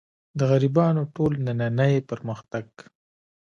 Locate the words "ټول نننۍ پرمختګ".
1.15-2.65